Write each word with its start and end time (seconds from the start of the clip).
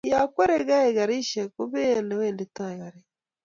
ya 0.11 0.21
kweregei 0.33 0.93
garishek 0.97 1.49
ko 1.55 1.63
pee 1.71 1.93
ole 1.99 2.13
wenditoi 2.19 2.75
garit 2.81 3.07